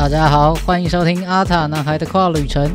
[0.00, 2.66] 大家好，欢迎收听阿塔男孩的跨旅程，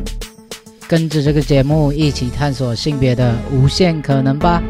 [0.86, 4.62] 跟着这个节目一起探索性别的无限可能吧。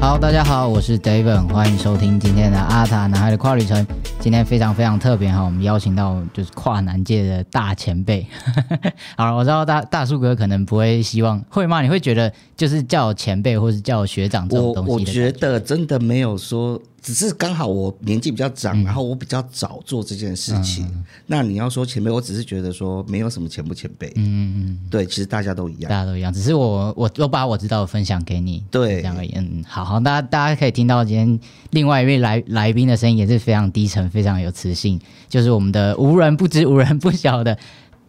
[0.00, 3.84] 好，大家好，我是 David，欢迎收听今天的阿塔男孩的跨旅程。
[4.20, 8.24] 今天非常非常特别哈，我们邀请到就是跨男界的大前辈。
[9.16, 11.80] 好了，我知道大大树哥可能不会希望会吗？
[11.80, 20.86] 你会觉得就是叫前辈或是叫学长这种我东西的我觉得真的没有说，只是刚好我年纪比较长，然后我比较早做这件事情。
[21.26, 24.08] 那你要说前辈，我只是觉得说没有什么前不前辈。
[24.16, 25.88] 嗯嗯嗯，对，其实大家都一样。
[25.88, 29.32] 大家都一样，只是我我我把我知道的分享给你，对这样而已。
[29.34, 37.56] 嗯，好好，大家大家可以听到今天另外一位来来宾的声音也是非常低沉，非常有磁性，就是我们的无人不知、无人不晓的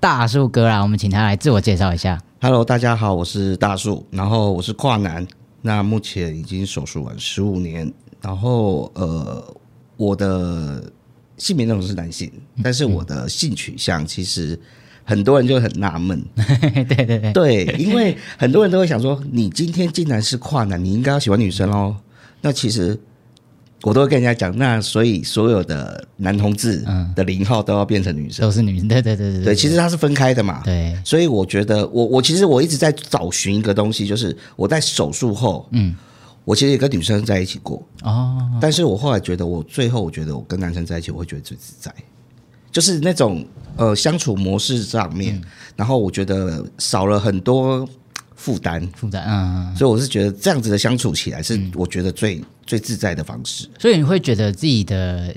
[0.01, 0.81] 大树哥啦。
[0.81, 2.21] 我们请他来自我介绍一下。
[2.41, 5.25] Hello，大家好，我是大树，然后我是跨男，
[5.61, 9.43] 那目前已经手术完十五年，然后呃，
[9.97, 10.83] 我的
[11.37, 12.31] 性别认同是男性，
[12.63, 14.59] 但是我的性取向其实
[15.03, 16.23] 很多人就很纳闷，
[16.87, 21.95] 对对对，对，因为很多人都会想说，你今天竟然是跨男，你应该要喜欢女生哦。
[22.41, 22.97] 那其实
[23.83, 26.83] 我都会跟人家讲，那所以所有的男同志
[27.15, 28.43] 的零号都要变成女生。
[28.45, 30.61] 都是女生，对对对对对，其实它是分开的嘛。
[30.63, 35.95] 对，所以我觉得，我我其实我一直在找寻一个东西，就是我在手术后，嗯，
[36.51, 41.89] 我其实也跟女生在一起过，哦，但是我后来觉得，我最后我觉得我跟男生在一起，我会觉得最自在，
[42.69, 43.45] 就是那种
[43.77, 45.43] 呃相处模式上面，嗯。
[45.77, 47.87] 然后我觉得少了很多
[48.41, 53.69] 负担，负担，嗯，嗯所以我是觉得这样子的相处起来是我觉得最、最自在的方式。
[53.77, 55.31] 所以你会觉得自己的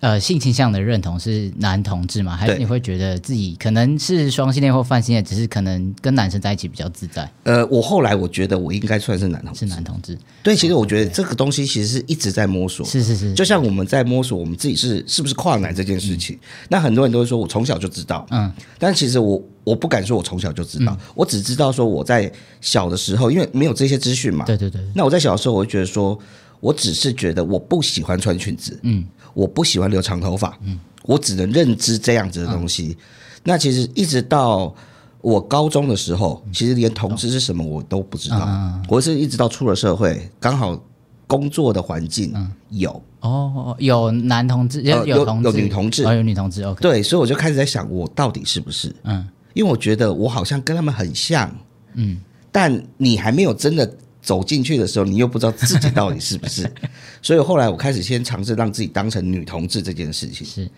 [0.00, 2.34] 呃性倾向的认同是男同志吗？
[2.34, 10.16] 还是你会觉得自己可能是双性恋或泛性恋，只是可能跟男生在一起比较自在，呃，我后来我觉得我应该算是男同志，是男同志？
[10.42, 12.86] 对，其实我觉得这个东西其实是一直在摸索。
[12.86, 16.38] 是是是，就像我们在摸索我们自己是是不是跨男这件事情，
[16.70, 26.16] 那很多人都会说我从小就知道，嗯，但其实我我不敢说我从小就知道，我只知道说我在小的时候，因为没有这些资讯嘛，对对对，那我在小的时候，我就觉得说，
[26.60, 29.04] 我只是觉得我不喜欢穿裙子，嗯，
[29.34, 32.96] 我不喜欢留长头发，嗯，我只能认知这样子的东西。
[33.42, 34.72] 那其实一直到
[35.20, 40.80] 我高中的时候，其实连同志是什么我都不知道，嗯我是一直到出了社会，刚好
[41.26, 42.32] 工作的环境
[42.70, 46.04] 有，哦，有男同志，有有有女同志。
[46.06, 48.94] 哦，有女同志，OK，对，所以我就开始在想，我到底是不是？
[49.02, 51.50] 嗯因为我觉得我好像跟他们很像，
[51.94, 52.20] 嗯，
[52.52, 53.90] 但你还没有真的
[54.20, 56.70] 走进去的时候，你又不知道自己到底是不是。
[57.22, 60.46] 所以后来我开始先尝试让自己当成女同志这件事情。
[60.46, 60.70] 是，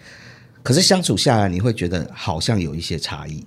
[0.62, 3.44] 可是相处下来，你会觉得好像有一些差异，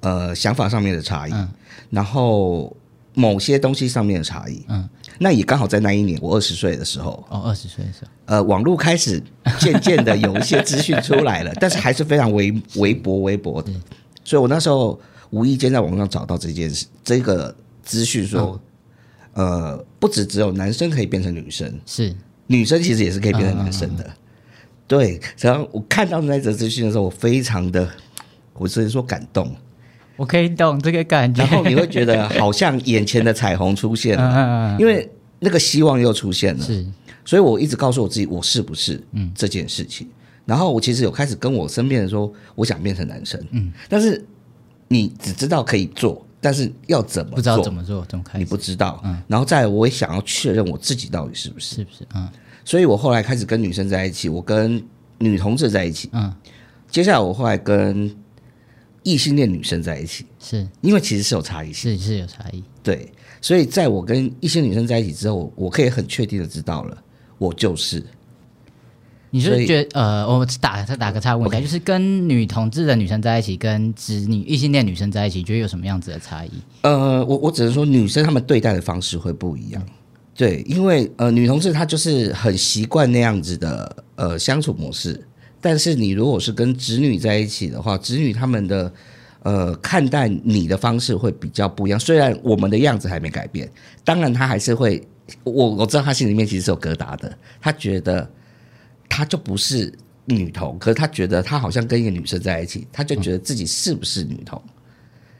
[0.00, 1.48] 呃，想法上面的差异，嗯
[1.88, 2.76] 然后
[3.14, 4.62] 某些东西上面的差异。
[4.68, 4.86] 嗯，
[5.18, 9.18] 那也刚好在那一年，我二十岁的时候，哦，二十岁的时候，呃，网络开始
[9.58, 13.72] 渐渐的有一些资讯出来了， 但是还是非常微微薄微薄的。
[14.26, 14.98] 所以我那时候
[15.30, 17.54] 无意间在网上找到这件事，这个
[17.84, 18.60] 资讯说，
[19.34, 22.12] 呃，不只只有男生可以变成女生，是，
[22.48, 24.04] 女生其实也是可以变成男生的。
[24.88, 27.88] 对，然后我看到那则资讯的时候，我非常的，
[28.54, 29.54] 我只能说感动。
[30.16, 35.08] 我可以懂这个感觉，然后你会觉得好像眼前的彩虹出现 嗯了，因为
[35.38, 36.64] 那个希望又出现了。
[36.64, 36.84] 是，
[37.24, 40.08] 所以我一直告诉我自己，我是不是嗯这件事情。
[40.46, 44.24] 然后我其实有开始跟我身边人说，我想变成男生，嗯，但是
[44.88, 49.02] 你只知道可以做，但是要怎么做，不知道怎么做，怎么开你，不知道。
[49.04, 51.74] 嗯然后再来，我也想要确认我自己到底是不是。
[51.76, 52.06] 是不是？
[52.14, 52.28] 嗯
[52.64, 54.82] 所以我后来开始跟女生在一起，我跟
[55.18, 56.08] 女同志在一起。
[56.12, 56.34] 嗯，
[56.88, 58.12] 接下来我后来跟
[59.04, 61.96] 异性恋女生在一起，是因为其实是有差异性。
[61.96, 66.96] 是是有差异，对，所以在我跟异性女生在一起之后，我可以很确定的知道了，
[67.38, 68.04] 我就是。
[69.30, 76.50] 你是觉得呃，我打再打个岔问一下，就是跟女同志的女生在一起，跟直女异性恋女生在一起，觉得有什么样子的差异？
[76.82, 79.84] 呃，我我只能说，女生她们对待的方式会不一样。
[80.34, 85.18] 对，因为呃，女同志她就是很习惯那样子的呃相处模式，
[85.60, 88.92] 但是你如果是跟直女在一起的话，直女她们的
[89.42, 91.98] 呃看待你的方式会比较不一样。
[91.98, 93.66] 虽然我们的样子还没改变，
[94.04, 95.02] 当然她还是会，
[95.42, 98.30] 我我知道她心里面其实是有疙瘩的，她觉得
[99.08, 99.92] 他就不是
[100.24, 104.60] 女同，可是他觉得他好像跟一个女生在一起，他就觉得自己是不是女同。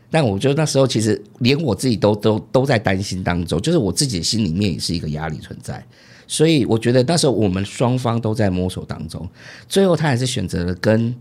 [0.09, 5.85] 但我觉得那时候其实连我自己都都都在担心当中，就是我自己心里面也是一个压力存在，
[6.29, 9.29] 所以我觉得那时候我们双方都在摸索当中，
[9.69, 11.13] 最后他还是选择了跟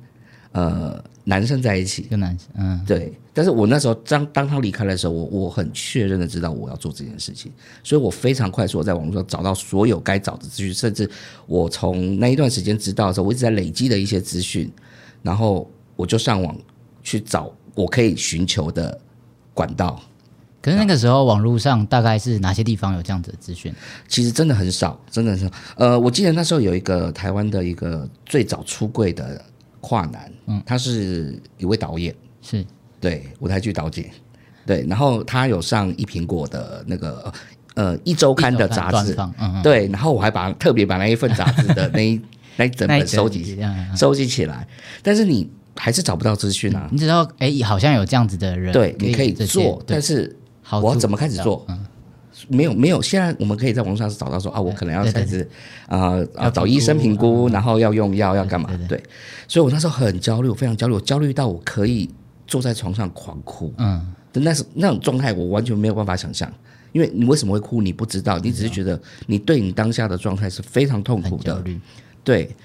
[0.51, 2.03] 呃男生在一起。
[2.03, 7.51] 跟男生，嗯，对，但是我那时候当当他离开的时候，我我很确认的知道我要做这件事情，
[7.83, 11.09] 所以我非常快速地在网络上找到所有该找的资讯，甚至
[11.45, 14.71] 我从那一段时间知道的时候，我一直在累积的一些资讯，
[15.21, 16.57] 然后我就上网
[17.03, 18.97] 去找我可以寻求的
[19.53, 20.01] 管道。
[20.61, 23.71] 可是那个时候网络上大概是哪些地方有这样子的资讯？
[24.07, 29.39] 其实真的很少，真的是呃，我记得那时候有一个台湾的一个最早出柜的
[29.85, 32.65] 跨男，嗯，他是一位导演，是。
[32.99, 34.09] 对舞台剧导演，
[34.65, 37.31] 对，然后他有上一苹果的那个
[37.75, 42.19] 呃一周刊的杂志，嗯嗯，对，然后我还把特别把那一份杂志的那一
[42.57, 43.59] 那一整本收集
[43.95, 44.67] 收集起来，
[45.03, 51.63] 但是你还是找不到资讯啊，你知道，哎，好像有这样子的人，对，你可以做，但是好我要怎么开始做？
[52.47, 55.47] 没有没有，现在我们可以在网上是找到说啊，我可能要开始
[55.87, 58.69] 啊要啊找医生评评估估，然后要用药要干嘛？
[58.87, 59.01] 对
[59.47, 62.09] 所以我那时候很焦虑，我非常焦虑，我焦虑到我可以
[62.47, 63.73] 坐在床上狂哭。
[63.77, 66.51] 嗯，的那是那种状态，我完全没有办法想象。
[66.91, 68.97] 因为你为什么会哭，你不知道，你只是觉得
[69.27, 71.79] 你对你当下的状态是非常痛苦的，焦虑，
[72.23, 72.55] 对。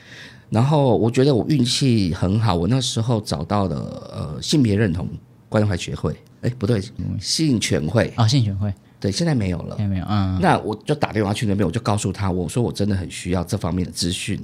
[0.50, 3.76] 然后我觉得我运气很好，我那时候找到了
[4.12, 5.08] 呃性别认同
[5.48, 6.80] 关怀学会，哎不对，
[7.20, 9.88] 性权会，啊，性权会对，现在没有了现。
[9.88, 14.38] 在没有，嗯，那我就打电话去那边，我就告诉他，我说我真的很需要这方面的资讯。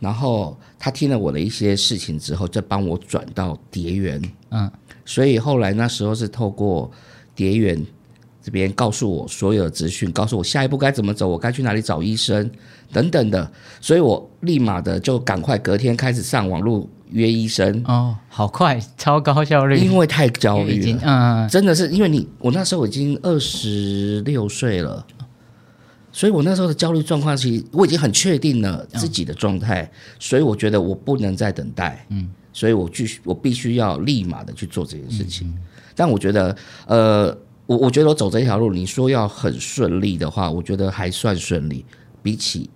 [0.00, 4.20] 然后他听了我的一些事情之后，就帮我转到蝶园。
[4.50, 4.68] 嗯，
[5.04, 6.90] 所以后来那时候是透过
[7.36, 7.80] 蝶园
[8.42, 12.50] 这边告诉我所有的资讯，告诉我下一步该怎么走，我该去哪里找医生
[12.92, 13.48] 等等的。
[13.80, 20.96] 所以我立马的就赶快隔天开始上网络约医生，哦，好快，超高效率，因为太焦虑。
[21.02, 25.04] 嗯，真的是因为你，我那时候已经二十六岁了，
[26.12, 35.52] 所以我那时候的焦虑状况，其实我已经很确定了自己的状态，所以我觉得我不能再等待，嗯，所以我继续，我必须要立马的去做这件事情。
[35.94, 37.36] 但我觉得，呃，
[37.66, 41.84] 我我觉得我走这条路，你说要很顺利的话，我觉得还算顺利，
[42.22, 42.70] 比起。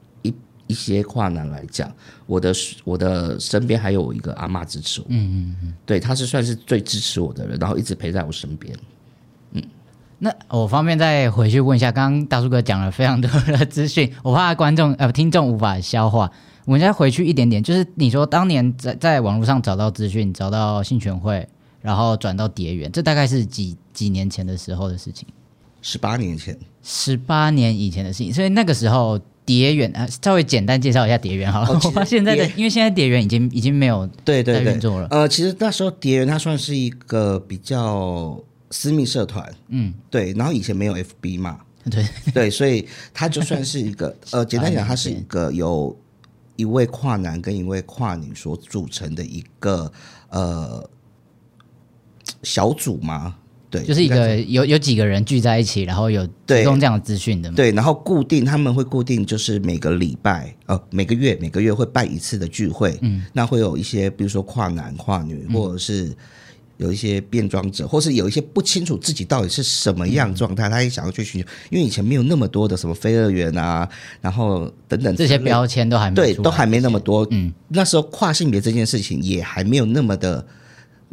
[0.67, 1.93] 一一些跨男来讲，
[2.27, 2.53] 我的
[2.85, 8.75] 我的身边还有一个阿妈支持我，嗯嗯嗯，对，她是算是最支持我的人，然后一直陪在我身边。
[10.19, 16.31] 那我方便再回去问一下，刚刚大叔哥讲了非常多的资讯，我怕观众呃听众无法消化。
[16.65, 21.47] 我们再回去一点点，就是你说当年在在网络上找到资讯，找到性权会，
[21.83, 25.29] 然后转到蝶园，这大概是几几年前的时候的事情，
[25.83, 28.33] 十八年前，十八年以前的事情。
[28.33, 31.69] 所以那个时候蝶园啊，稍微简单介绍一下蝶园好了。
[31.69, 35.07] 哦现在的，因为现在蝶园已经已经没有对对运，作了。
[35.11, 41.61] 呃，其实那时候蝶园它算是一个比较私密社团，嗯，对，然后以前没有 FB 嘛，
[41.91, 45.95] 对，对，所以它就算是一个呃， 简单讲，它是一个由
[46.57, 49.93] 一位跨男跟一位跨女所组成的一个
[50.31, 50.89] 呃
[52.43, 53.37] 小组嘛，
[53.75, 57.57] 对，就是一个有有几个人聚在一起，然后有提供这样的资讯的嘛。
[57.57, 66.15] 对，然后固定他们会固定就是每个礼拜呃每个月每个月会办一次的聚会，嗯，那会有一些比如说跨男跨女，或者是
[66.77, 73.89] 有一些变装者，或是有一些不清楚自己到底是什么样状态，他也想要去寻求，因为以前没有那么多的什么飞乐园啊，
[74.21, 80.45] 然后等等这些标签都还没对都还没那么多，嗯，那时候跨性别这件事情也还没有那么的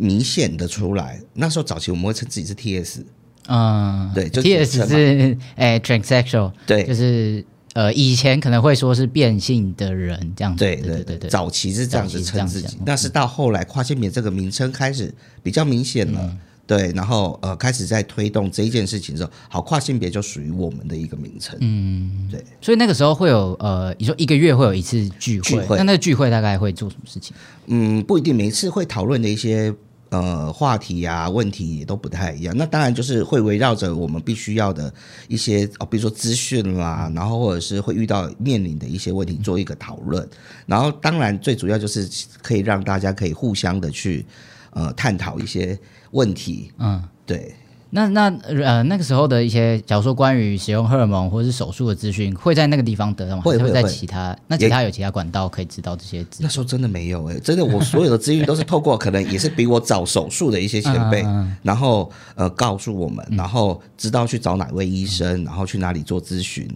[0.01, 3.03] 明显的出来，那时候早期我们会称自己是 TS，
[3.48, 6.83] 嗯，对就，T 简 S 是诶 transsexual，对。
[6.83, 16.19] 就是呃以前可能会说是变性的人这样子，对对对对对，早期是这样子称自己，但是到后来跨性别这个名称开始比较明显了。
[16.23, 16.40] 嗯。
[16.68, 21.57] 对，然后呃，开始在推动这一件事情之后，好，跨性别就属于我们的一个名称。
[21.59, 25.75] 嗯，对，所以那个时候会有呃，你说一个月会有一次聚会，聚会。
[25.75, 27.35] 那那个聚会大概会做什么事情？
[27.66, 29.73] 嗯，不一定每一次会讨论的一些
[30.11, 32.56] 呃话题啊、问题也都不太一样。
[32.56, 34.94] 那当然就是会围绕着我们必须要的
[35.27, 40.27] 一些哦，比如说资讯啦，然后或者是会遇到面临的一些问题做一个讨论。
[40.65, 42.07] 然后当然最主要就是
[42.41, 44.25] 可以让大家可以互相的去
[44.71, 45.80] 呃探讨一些
[46.11, 46.71] 问题。
[46.77, 47.56] 嗯，对。
[47.92, 53.42] 那那呃那个时候的一些，假如说关于使用荷尔蒙或者是手术的资讯，会在那个地方得到吗？
[53.42, 66.68] 会会会其他那其他有其他管道可以知道这些资那时候真的没有哎、真的我所有的资讯都是透过可能也是比我早手术的一些前辈， 嗯然后呃告诉我们，然后知道去找哪位医生，然后去哪里做咨询。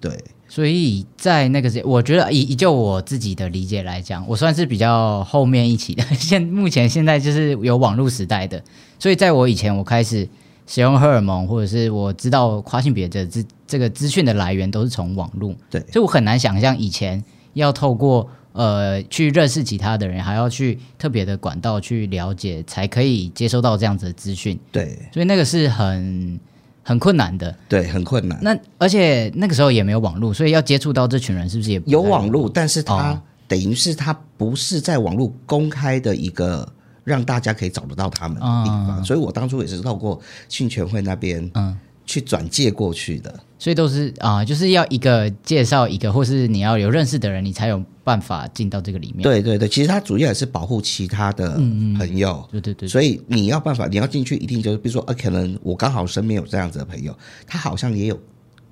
[0.00, 0.12] 对，
[0.48, 6.04] 所以在那个时，我觉得以以就我自己的理解来讲，我算是比较后面一起的。
[6.18, 8.62] 现目前现在就是有网络时代的，
[8.98, 10.28] 所以在我以前我开始
[10.66, 24.58] 使用荷尔蒙，或者是我知道跨性别的资这个资讯的来源都是从网络，对所以我很难想象以前要透过呃去认识其他的人，还要去特别的管道去了解，才可以接收到这样子的资讯。
[24.72, 26.40] 对所以那个是很
[26.82, 27.54] 很困难的。
[27.68, 28.38] 对，很困难。
[28.42, 36.66] 那而且那个时候也没有网络，所以要接触到这群人，是不是也不有网络，但是他、哦等于是他不是在网络公开的一个
[37.04, 43.38] 让大家可以找得到他们的地方，所以我当初也是透过训全会那边嗯去转介过去的。
[43.58, 49.22] 所以都是啊、就是要一个介绍一个，或是你要有认识的人，你才有办法进到这个里面。
[49.22, 51.54] 对对对，其实它主要也是保护其他的
[51.96, 52.46] 朋友。
[52.52, 58.20] 对对对，所以你要办法，你要进去，一定就是，比如说，呃，可能我刚好身边有这样子的朋友，他好像也有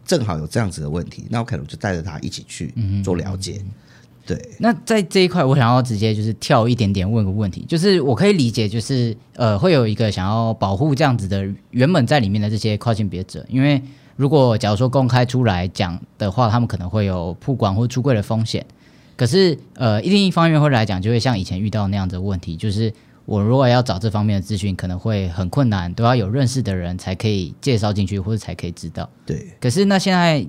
[0.05, 3.65] 正好有这样子的问题，那我可能就带着他一起去做了解。
[4.25, 13.83] 对，那在这一块，我想要直接就是跳一点点问个问题，就是我可以理解，就是呃，会有一个想要保护这样子的原本在里面的这些跨性别者，因为
[14.15, 18.65] 如果假如说公开出来讲的话，他们可能会有曝光或出柜的风险。
[19.17, 22.93] 可是呃，另一方面会来讲，就会像以前遇到那样子的问题，就是
[23.25, 29.09] 我如果要找这方面的资讯，可能会很困难，都要有认识的人才可以介绍进去，或者才可以知道。
[29.27, 30.45] 对，可是那现在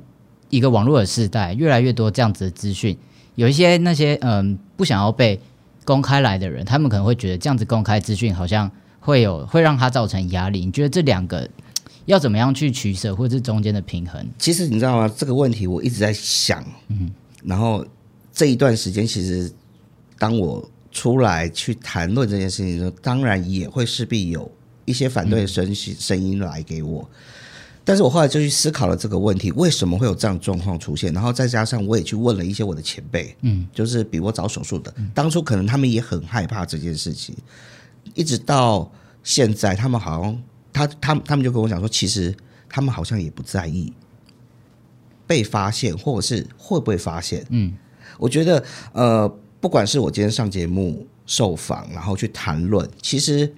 [0.50, 2.98] 一个网络的时代，越来越多这样子的资讯，
[3.36, 5.40] 有一些那些嗯不想要被
[5.86, 10.66] 公开来的人，他们可能会觉得这样子公开资讯好像会有会让他造成压力。
[10.66, 11.50] 你觉得这两个
[12.06, 14.25] 要怎么样去取舍，或者是中间的平衡？
[14.38, 15.13] 其实你知道吗？
[15.18, 17.12] 这个问题我一直在想，嗯，
[17.44, 17.86] 然后
[18.32, 19.52] 这一段时间，其实
[20.18, 24.50] 当我出来去谈论这件事情的时候，当然也会势必有
[24.86, 27.10] 一些反对的声声音来给我。
[27.86, 31.12] 但是我后来就去思考了这个问题，为什么会有这样状况出现？
[31.13, 37.36] 然后再加上我也去问了一些我的前辈，嗯，就是比我早手术的，当初可能他们也很害怕这件事情，
[38.13, 38.90] 一直到
[39.22, 42.34] 现在，他们好像他他他们就跟我讲说，其实
[42.70, 43.92] 他们好像也不在意
[45.28, 47.46] 被发现，或者是会不会发现。
[47.50, 47.74] 嗯，
[48.18, 48.63] 我觉得
[48.94, 49.28] 呃，
[49.60, 53.54] 不管是我今天上节目受访，然后去谈论，其实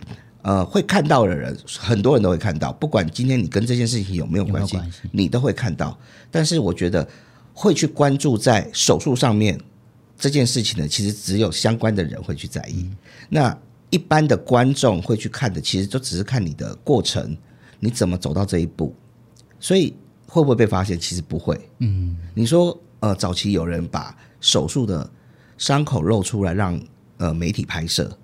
[0.46, 4.80] 呃会看到的人，很多人都会看到，不管今天你跟这件事情有没有关系
[5.12, 5.98] 你都会看到。
[6.30, 7.08] 但是我觉得
[7.52, 9.60] 会去关注在手术上面
[10.16, 12.88] 这件事情呢，其实只有相关的人会去在意。
[13.28, 13.58] 那
[13.90, 17.36] 一般的观众会去看的，其实就只是看你的过程，
[17.80, 18.94] 你怎么走到这一步。
[19.60, 19.96] 所以
[20.28, 21.00] 会不会被发现？
[21.00, 21.60] 其实不会。
[21.80, 25.10] 嗯，你说呃，早期有人把手术的
[25.58, 26.80] 伤口露出来让
[27.18, 28.16] 呃媒体拍摄，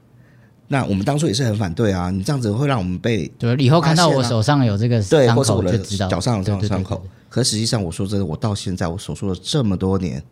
[0.71, 2.09] 那我们当初也是很反对啊。
[2.09, 7.05] 你这样子会让我们被对，以后看到我手上有这个对，伤或者我的脚上有这种对对对伤口。
[7.27, 10.23] 可实际上，我说真的，我到现在我手术了这么多年，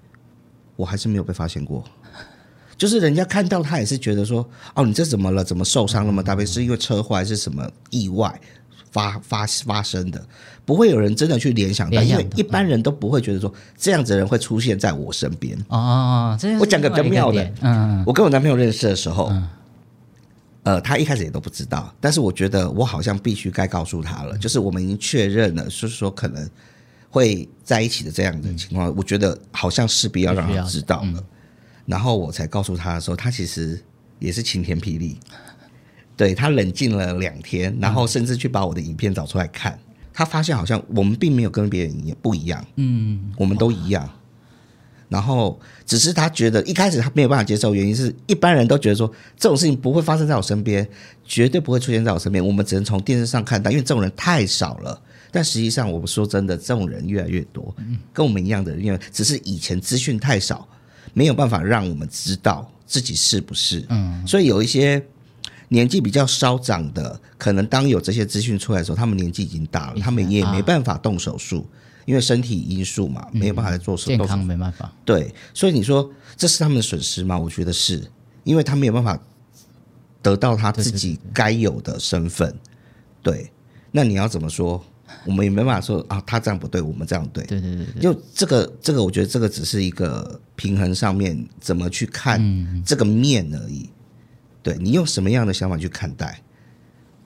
[0.77, 1.83] 我还是没有被发现过。
[2.77, 5.43] 就是人家看到他也是觉得说，哦，你这怎么了？
[5.43, 6.33] 怎么受伤那么大？
[6.45, 8.33] 是因为车祸还是什么意外
[8.91, 10.25] 发发发生的？
[10.65, 15.57] 不会有人真的去联想到，因为一般人都不会觉得说这样子的人会出现在我身边。
[15.67, 19.31] 哦我讲个比较妙的嗯，我跟我男朋友认识的时候，
[20.63, 26.49] 呃，他一开始也都不知道，但是我觉得我好像必须该告诉他了，就是我们已经确认了，就是说可能
[27.09, 31.23] 会在一起的这样的情况，我觉得好像势必要让他知道了。
[31.85, 33.81] 然后我才告诉他的时候，他其实
[34.19, 35.17] 也是晴天霹雳，
[36.17, 39.79] 对他冷静了两天，然后甚至去把我的影片找出来看，
[40.13, 44.07] 他发现好像我们并没有跟别人一样不一样，嗯，我们都一样。
[45.09, 50.87] 然后只是他觉得一开始他没有办法接受，原因是一般人都觉得说这种事情不会发生在我身边，
[51.25, 55.01] 绝对不会出现在我身边，我们只能从电视上看到，因为这种人太少了。
[55.31, 57.75] 但实际上，我们说真的，这种人越来越多，
[58.11, 60.67] 跟我们一样的人，因为只是以前资讯太少，
[61.13, 63.85] 没有办法让我们知道自己是不是。
[63.89, 64.99] 嗯，所以有一些
[65.67, 71.63] 年纪比较稍长的，可能当有这些资讯出来的时候，他们年纪已经大了，他们也没办法动手术，
[72.09, 74.43] 因为身体因素嘛，没有办法在做手健康。
[74.43, 74.91] 没办法。
[75.05, 77.37] 对，所以你说这是他们的损失吗？
[77.37, 78.03] 我觉得是，
[78.43, 79.21] 因为他没有办法
[80.19, 82.57] 得到他自己该有的身份。
[83.21, 83.51] 对，
[83.91, 84.83] 那你要怎么说？
[85.23, 87.43] 我们也没办法说啊，他这样不对，我们这样对。
[87.43, 93.87] 对对对对，就这个，这个，我觉得这个只是一个平衡上面怎么去看这个面而已。
[94.63, 96.41] 对你用什么样的想法去看待？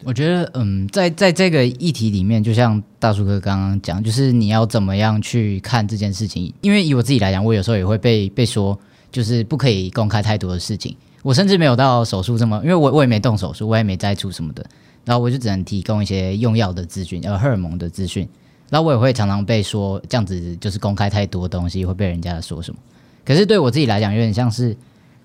[0.06, 6.54] 我觉得，嗯，在在这个议题里面，就像大叔哥刚刚讲，就是你要怎么样去看这件事情。
[6.62, 8.78] 因为以我自己来讲，我有时候也会被被说，
[9.12, 10.96] 就是不可以公开太多的事情。
[11.22, 14.66] 我甚至没有到手术这么，因为我我也没动手术，我也没摘除什么的，
[15.06, 18.28] 然后我就只能提供一些用药的资讯，呃，荷尔蒙的资讯。
[18.70, 22.80] 然后我也会常常被说这样子就是公开太多东西会被人家说什么。
[23.24, 24.76] 可是对我自己来讲，有点像是，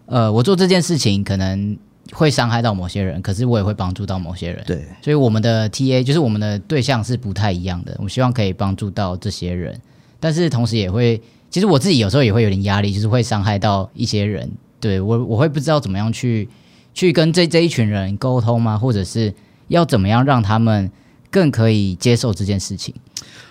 [0.07, 1.77] 呃，我做这件事情可能
[2.13, 4.63] 会伤害到某些人，可是我也会帮助到某些人。
[4.67, 7.97] 对，所以我们的 TA 就是我们的对象是不太一样的。
[8.01, 9.81] 我希望可以帮助到这些人，
[10.19, 14.51] 但是同时也会其实我自己有时候也会有点压力，就是会伤害到一些人。
[14.81, 16.49] 对我，我会不知道怎么样去
[16.95, 18.79] 去跟这这一群人沟通吗？
[18.79, 19.35] 或者是
[19.69, 20.91] 要怎么样让他们
[21.31, 22.95] 更可以接受这件事情？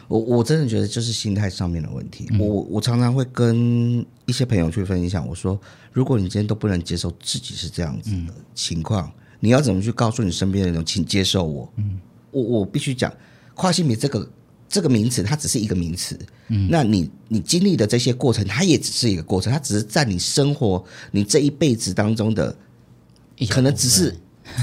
[0.07, 2.29] 我我真的觉得就是心态上面的问题。
[2.39, 5.59] 我我常常会跟一些朋友去分享，我说，
[5.97, 11.73] 如果你今天都不能接受自己是这样子的情况，你要怎么去告诉你身边的人，请接受我？
[11.77, 11.99] 嗯，
[12.29, 13.11] 我我必须讲，
[13.55, 14.31] 跨性别这个
[14.69, 16.15] 这个名词，它只是一个名词。
[16.49, 22.55] 嗯，那你你经历的这些过程，它也只是一个过程，它只是在你生活你这一辈子当中的，
[23.49, 24.15] 可能只是。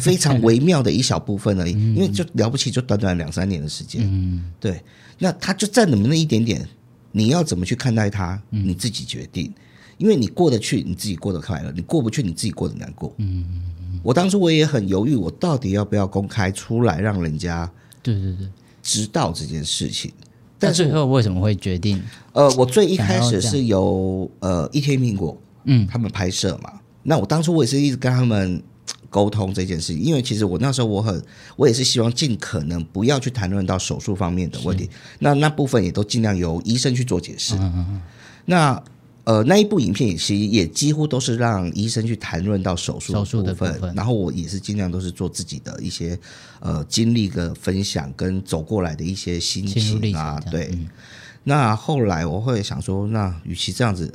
[0.02, 4.00] 非常微妙的一小部分而已， 因为就了不起，就短短两三年的时间。
[4.02, 4.82] 嗯，对，
[5.18, 6.66] 那它就占你们那一点点，
[7.12, 9.52] 你要怎么去看待它，你自己决定。
[9.98, 13.14] 因为你过得去，你自己过得快乐；你过不去，你自己过得难过。
[13.18, 13.62] 嗯
[14.02, 17.70] 我当初我也很犹豫，我到底要不要公开出来，让人家
[18.02, 18.48] 对对对
[18.82, 20.12] 知道这件事情。
[20.58, 22.02] 但最后为什么会决定？
[22.32, 26.72] 呃，我最一开始是由呃一天苹果嗯他们拍摄嘛，
[27.02, 28.62] 那我当初我也是一直跟他们。
[29.08, 31.22] 沟通这件事情，因为其实我那时候我很，
[31.54, 37.54] 我也是希望尽可能不要去谈论到手术方面的问题，那那部分也都尽量由医生去做解释。
[37.54, 38.02] 嗯嗯嗯
[38.46, 38.82] 那
[39.24, 43.12] 呃那一部影片也其实也几乎都是让医生去谈论到手术
[43.42, 46.18] 的部分，然后我也是尽量都是做自己的一些
[46.60, 50.76] 呃经历的分享跟走过来的一些心情啊，对。
[51.42, 54.12] 那后来我会想说，那与其这样子。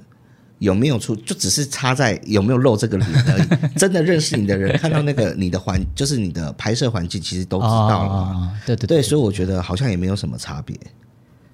[0.60, 1.16] 有没有出？
[1.16, 3.48] 就只是差在有没有露这个脸而已。
[3.80, 8.52] 真的认识你的人看到那个你的环，就是你的拍摄环境，其实都知道了。
[8.66, 10.78] 对对对，所以我觉得好像也没有什么差别。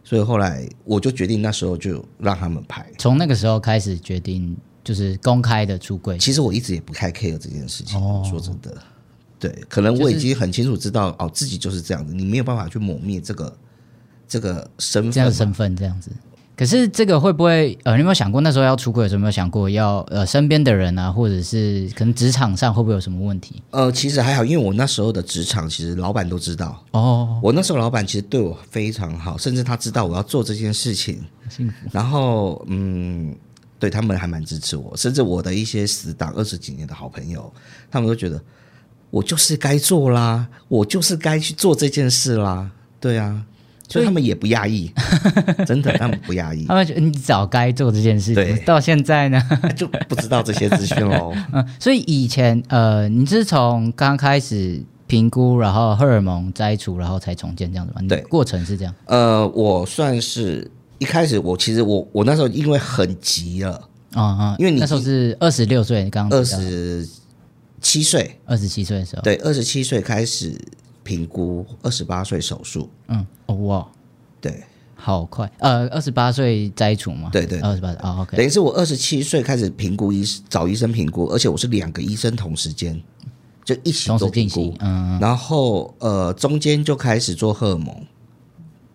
[0.05, 2.85] 所以后来我就决定，那时候就让他们拍。
[2.99, 6.17] 从那个时候开始决定，就是公开的出柜。
[6.19, 7.99] 其实我一直也不太 care 这件事情。
[8.23, 8.77] 说真的，
[9.39, 13.57] 对，可能我已经很清楚知道哦，自己就是这样子，你没有办法去抹灭这个
[14.27, 16.11] 这个身份，这样身份这样子。
[16.57, 23.61] 可是这个会不会呃，你有没有想过那时候要出轨的时候，有没有想过要呃身边的人啊，或者是可能职场上会不会有什么问题？
[23.71, 27.39] 呃，其实还好，因为我那时候的职场其实老板都知道哦。
[27.43, 31.73] 我那时候老板其实对我非常好，甚至他知道我要做这件事情，幸福。
[31.91, 33.35] 然后嗯，
[33.77, 37.51] 对他们还蛮支持我，甚至我的一些死党二十几年的好朋友，
[37.91, 38.41] 他们都觉得
[39.09, 43.43] 我就是该做啦，我就是该去做这件事啦，对啊。
[43.87, 44.91] 所以他们也不压抑，
[45.65, 46.65] 真的，他们不压抑。
[46.65, 49.41] 他们觉得你早该做这件事情，到现在呢
[49.75, 51.33] 就不知道这些资讯喽。
[51.53, 58.01] 嗯，所以以前呃，你是从刚开始评估，然后荷尔蒙摘除，然后才重建这样子吗？
[58.09, 58.93] 对，过程是这样。
[59.05, 67.07] 呃，我算是一开始，我其实我我那时候因为很急了啊啊，因为你那时候是二十六岁，刚二十
[67.81, 70.59] 七岁，二十七岁的时候，对，二十七岁开始。
[71.05, 73.87] 评估二十八岁手术，嗯，哦哇，
[74.41, 74.63] 对，
[74.95, 82.99] 好快，呃，二十八岁摘除嘛，对对，二十八岁啊，OK，等于是我二十七岁开始评估医找医生评估，而且我是两个医生同时间
[83.63, 87.95] 就一起做评估，嗯，然后呃中间就开始做荷尔蒙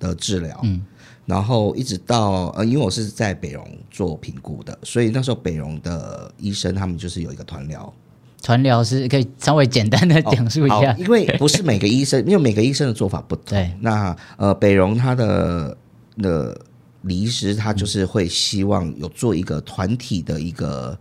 [0.01, 0.85] 的治疗，嗯，
[1.27, 7.95] 然后一直到呃，因为我是在北荣做评估的，所以那时候北荣的医生他们就是有一个团疗。
[8.43, 13.45] 传疗师可以稍微简单的讲述一下，因为不是每个医生，因为每个医生的做法不同。
[13.51, 15.77] 对，那呃，北荣他的
[16.17, 16.59] 的
[17.03, 20.99] 李医师他就是会希望有做一个团体的一个，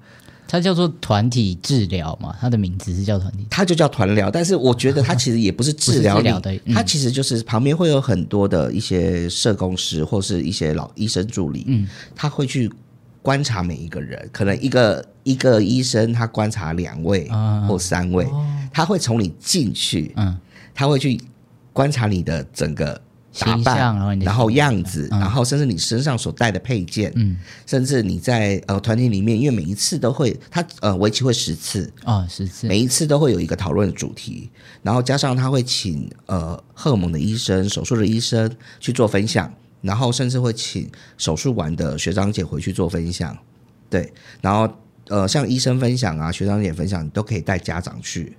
[0.48, 4.30] 他叫做团体治疗嘛，他的名字是叫团体，他就叫团疗。
[4.30, 12.70] 但是我觉得他其实也不是治疗的，他其实就是旁边会有很多的一些社工师或是一些老医生助理，嗯，他会去。
[13.30, 17.30] 观察每一个人，可能一个一个医生他观察两位
[17.68, 18.28] 或三位，
[18.74, 20.36] 他会从你进去，嗯，
[20.74, 21.22] 他会去
[21.72, 23.00] 观察你的整个
[23.38, 23.78] 打扮，
[24.22, 27.38] 然后样子，然后甚至你身上所带的配件，嗯，
[27.68, 34.50] 甚至你在呃团体里面，因为每一次都会，他呃为期会十次啊，十次，每一次都会有一个讨论的主题，
[34.82, 39.54] 然后加上他会请呃荷尔蒙的医生、手术的医生去做分享。
[39.82, 43.38] 然后甚至会请手术完的学长姐回去做分享，
[43.90, 44.12] 对，
[44.42, 44.72] 然后
[45.08, 48.36] 呃，像医生分享啊，学长姐分享，你都可以带家长去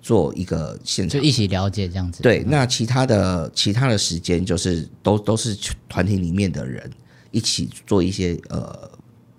[0.00, 2.22] 做一个现场，就一起了解这样子。
[2.22, 5.56] 对，那其他的其他的时间就是都都是
[5.88, 6.90] 团体里面的人
[7.30, 8.90] 一起做一些呃。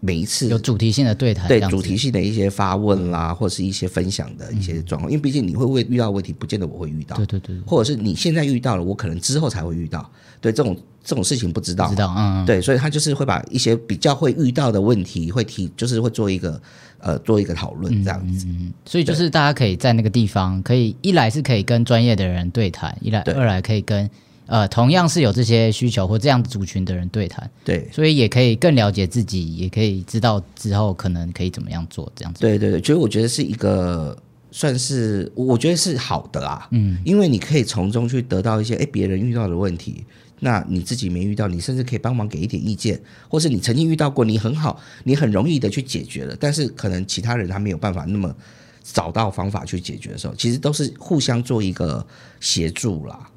[0.06, 16.62] 每一次有主题性的对谈，对主题性的一些发问啦，或者是一些分享的一些状况，因为毕竟你会会遇到问题，不见得我会遇到，对对对，或者是你现在遇到了，我可能之后才会遇到，对这种这种事情不知道，知道，嗯，对，所以他就是会把一些比较会遇到的问题会提，就是会做一个
[17.00, 18.48] 呃做一个讨论这样子，
[18.86, 24.10] 所以就是大家可以在那个地方，可以一来是可以跟专业的人对谈，一来二来可以跟。
[24.46, 27.88] 呃同样是有这些需求或这样族群的人对谈，对。
[27.94, 32.42] 所以也可以更了解自己，也可以知道之后可能可以怎么样做这样子。
[32.42, 34.16] 对对对，其实我觉得是一个
[34.54, 40.06] 算是我觉得是好的啦，嗯，因为你可以从中去得到一些哎别人遇到的问题。
[40.40, 48.36] 那你自己没遇到，你甚至可以帮忙给一点意见，或是你曾经遇到过，你很好，你很容易的去解决了，但是可能其他人他没有办法那么
[48.84, 52.06] 找到方法去解决的时候，其实都是互相做一个
[52.40, 53.28] 协助啦。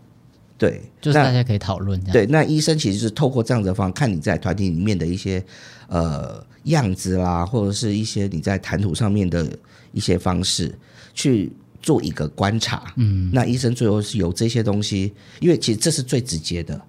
[0.59, 1.99] 对，就是大家可以讨论。
[2.05, 5.45] 对，那医生其实是透过这样子的方法，看你在团体里面的一些
[5.87, 9.47] 呃样子啦，或者是一些你在谈吐上面的
[9.93, 10.77] 一些方式，
[11.17, 11.51] 去
[11.83, 12.85] 做一个观察。
[12.95, 16.81] 嗯，那医生最后是由这些东西，因为其实这是最直接的。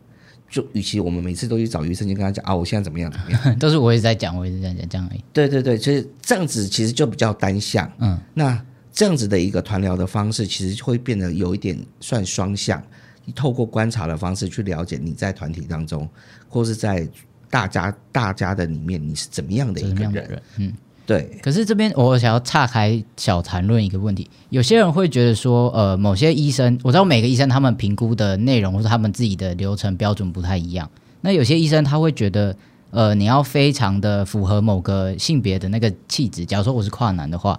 [0.50, 3.60] 就与其我们每次都去找医生，就跟他讲啊，我现在怎么样怎么样。
[3.60, 5.24] 都是我一直在讲，我一直在讲这样而已。
[5.34, 7.92] 对对对，其实这样子其实就比较单向。
[8.00, 12.82] 嗯，那这样子的一个团疗的方式，其实会变得有一点算双向。
[13.26, 16.08] 你透过观察的方式去了解你在团体当中，
[16.48, 17.06] 或是在
[17.50, 20.42] 大家大家的里面，你是怎么样的一个人？
[20.56, 20.74] 嗯。
[21.08, 30.90] 对，可是这边我想要岔开小谈论一个问题，有些人会觉得说，呃，某些医生，我知道每个医生他们评估的内容或者他们自己的流程标准不太一样。
[31.22, 32.54] 那有些医生他会觉得，
[32.92, 36.46] 呃，你要非常的符合某个性别的那个气质。
[36.46, 37.58] 假如说我是跨男的话，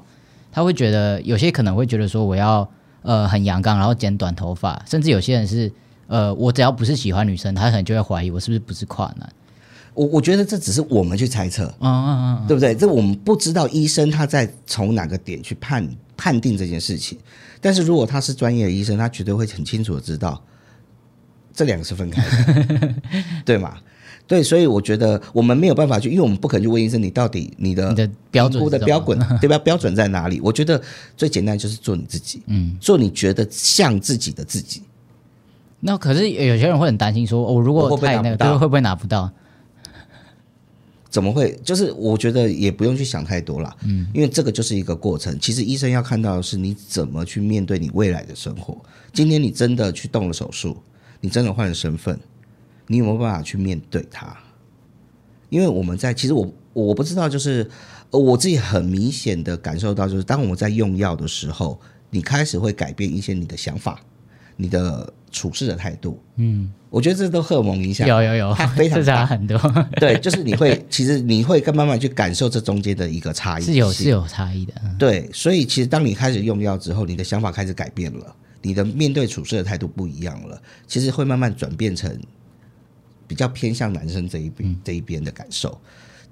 [0.53, 2.69] 他会觉得有些可能会觉得说我要
[3.01, 5.73] 呃很阳刚，然后剪短头发，甚至有些人是
[6.07, 9.27] 呃我只要不是喜欢女生，他可能就会怀疑我是不是不是跨男。
[9.99, 12.73] 我我觉得这只是我们去猜测，嗯嗯嗯，对不对？
[12.73, 17.19] 这我们不知道医生他在从哪个点去判判定这件事情。
[17.61, 20.41] 但是如果他是专业的医生，他绝对会很清楚的知道
[21.53, 22.95] 这两个是分开的，
[23.45, 23.77] 对吗？
[24.29, 29.59] 对，所以我觉得我们没有办法去，因为我们不可能去问医生你到底你的你的标准的标准 对吧？
[29.59, 30.39] 标准在哪里？
[30.41, 30.81] 我觉得
[31.17, 34.83] 最简单就是做你自己，嗯，做你觉得像自己的自己。
[35.81, 39.31] 那可是有些人会很担心说，我、如果太那个，会不会拿不到？
[41.11, 41.59] 怎么会？
[41.65, 45.39] 就是我觉得也不用去想太多啦，嗯，因为这个就是一个过程。
[45.41, 48.79] 其实医生要看到的是你怎么去面对你未来的生活。
[49.13, 50.77] 今天你真的去动了手术，
[51.21, 52.19] 你真的换了身份，
[52.87, 54.37] 你有没有办法去面对它？
[55.49, 57.69] 因为我们在其实我我不知道，就是
[58.11, 63.99] 呃我自己很明显的感受到，就是当我们在用药的时候，你开始会改变一些你的想法，
[64.59, 66.21] 你的处事的态度。
[66.37, 68.07] 嗯，我觉得这都荷尔蒙影响。
[68.07, 69.57] 有有有它非，常这差大很多，
[69.99, 74.75] 对，就是你会，其实你会更慢慢去感受这中间的一个差异，是有是有差异的。
[74.85, 82.15] 嗯对，所以其实当你开始用药之后，你的想法开始改变了，你的面对处事的态度不一样了，其实会慢慢转变成
[83.27, 85.81] 比较偏向男生这一边、嗯这一边的感受。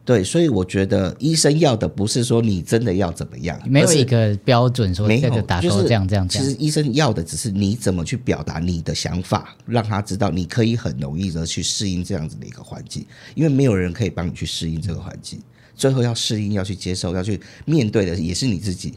[0.07, 6.47] 对，所以我觉得医生要的不是说你真的要怎么样，没有一个标准说这个打就是勾这样这样这样。
[6.47, 15.41] 其实医生要的只是你怎么去表达你的想法，让他知道你可以很容易的去适应这样子的一个环境，因为没有人可以帮你去适应这个环境，
[15.75, 18.95] 最后要适应、要去接受、要去面对的也是你自己。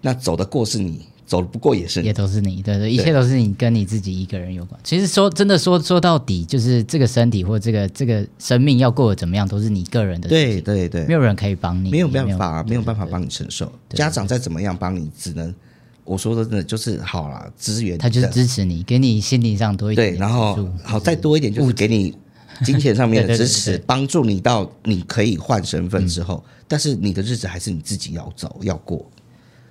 [0.00, 2.06] 那走的过是你，走得不过也是你。
[2.06, 2.12] 也。
[2.18, 4.80] 都是你，对对，一切都是你跟你自己一个人有关。
[4.82, 13.72] 其实说真的说说到底，就是这个身体或这个这个生命要过得怎么样，都是你个人的事情，对对对，没有人可以帮你，没有办法，没有办法帮你承受。
[13.90, 15.54] 家长再怎么样帮你，只能
[16.02, 22.12] 我说的真的就是好了，资源他就是支持你，给你心理上多一点对，然后好再多一点就是给你
[22.64, 29.08] 金钱上面的 支持帮助你到你可以换身份之后，但是你的日子还是你自己要走要过。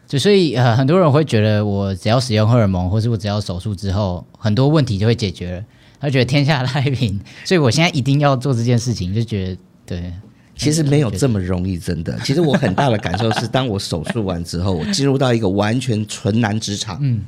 [0.08, 5.66] 就所以呃，很多人会觉得我只要使用荷尔蒙，或是我只要手术之后，很多问题就会解决了。
[6.00, 10.14] 他觉得天下太平，所以我现在一定要做这件事情，就觉得对。
[10.56, 12.18] 其实没有这么容易，真的。
[12.24, 17.22] 其实我很大的感受是，当我手术完之后，我进入到一个完全纯男职场，嗯，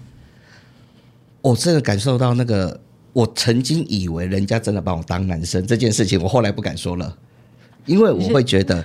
[1.42, 2.80] 我真的感受到那个，
[3.14, 7.16] 我曾经以为人家真的把我当男生这件事情，我后来不敢说了，
[7.86, 8.84] 因为我会觉得，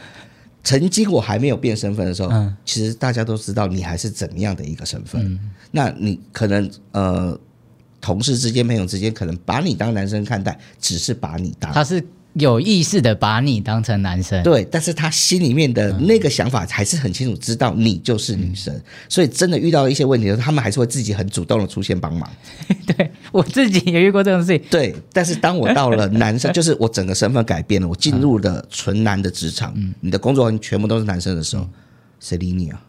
[0.64, 5.38] 曾经我还没有变身份的时候，嗯其实大家都知道你还是怎么样的一个身份，
[5.70, 7.38] 那你可能呃。
[8.00, 18.74] 同事之间、朋友之间，可能把你当男生看待，只是把你当他是有意识的把你当成男生，对，但是他心里面的那个想法还是很清楚，知道你就是女生，
[19.08, 22.28] 所以真的遇到一些问题的时候，他们还是会自己很主动的出现帮忙。
[22.86, 24.66] 对我自己也遇过这种事情。
[24.70, 31.68] 对，但是当我到了男生， 就是我整个身份改变了，我进入了纯男的职场，你的工作环境全部都是男生的时候，
[32.18, 32.80] 谁理你啊？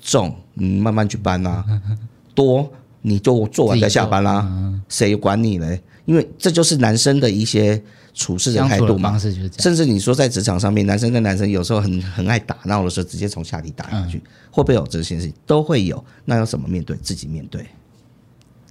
[0.00, 1.62] 重，你慢慢去搬啦、
[2.34, 2.70] 多
[3.02, 4.50] 你就做完再下班啦、
[4.88, 5.82] 谁管你嘞？
[6.06, 7.80] 因为这就是男生的一些
[8.14, 9.20] 处事的态度嘛方。
[9.20, 9.62] 式就是这样。
[9.62, 14.18] 甚至你说在职场上面，男生跟男生有时候很很爱打闹的时候，直接从下底打下去，
[14.50, 15.34] 会不会有这些事情？
[15.46, 16.02] 都会有。
[16.24, 16.96] 那要怎么面对？
[16.96, 17.66] 自己面对。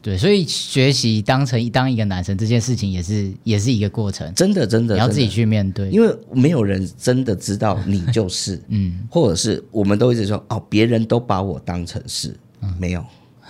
[0.02, 5.90] 对，所以学习当成当一个男生这件事情也是也是一个过程，真的真的，你要自己去面对。
[5.90, 13.04] 因为没有人真的知道你就是， 嗯，或者是我们都一直说哦，别人都把我当成是，嗯没有，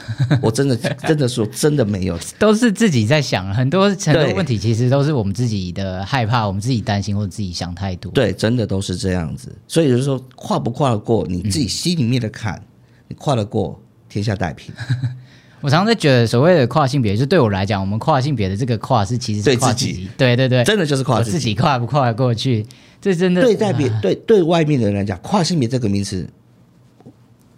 [0.41, 8.11] 我真的真的说真的没有，都是自己在想，很多很多对问题其实都是我们自己的害怕，我们自己担心或者自己想太多。
[8.11, 9.55] 对，真的都是这样子。
[9.67, 12.61] 所以就是说，跨不跨得过你自己嗯心里面的坎，
[13.07, 14.73] 你跨得过，天下太平。
[15.61, 21.53] 我常常在觉得，所谓的跨性别，就对我来讲，我们跨性别的这个跨是其实是对自己跨自己，对对对，真的就是跨自己。
[21.53, 22.65] 跨不跨得过去，
[23.01, 26.25] 这真的对在别对对外面的人来讲，跨性别这个名词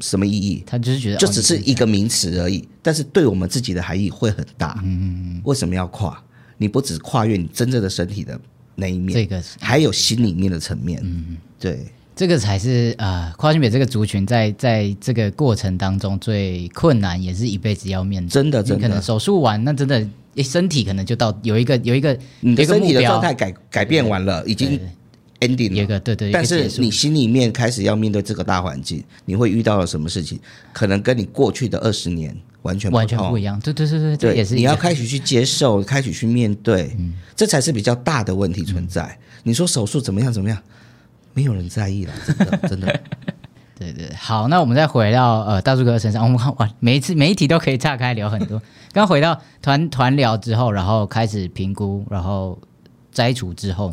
[0.01, 0.63] 什么意义？
[0.65, 4.81] 他就是觉得就哦只是一个名词而已，但是对我们自己的含义会很大。
[4.83, 6.21] 嗯，为什么要跨？
[6.57, 8.39] 你不只跨越你真正的身体的
[8.75, 10.99] 那一面，这个还有心里面的层面。
[11.03, 11.85] 嗯，对，
[12.15, 18.29] 这个才是呃跨性别这个族群在在这个过程当中最困难，也是一辈子要面对。
[18.29, 24.79] 真的真你可能的，手术完，那真的诶身体可能就到有一个有一个你的身体的状态改改变完了，已经
[25.41, 25.85] ending 有。
[25.85, 30.39] 个对对，但是你心里面开始要面对这个大环境，你会遇到了什么事情？
[30.71, 33.59] 可能跟你过去的二十年完全完全不一样。
[33.59, 36.95] 对对对对，这对，也是你要开始去接受，开始去面对，
[37.35, 39.19] 这才是比较大的问题存在。
[39.43, 40.57] 你说手术怎么样怎么样，
[41.33, 43.01] 没有人在意了，真的 真的。
[43.79, 48.61] 对对，好，那我们再回到呃大树哥身上，我们看哇，每一次每一题都可以岔开聊很多。
[48.93, 52.59] 刚回到团团聊之后，然后开始评估，然后
[53.11, 53.91] 摘除之后，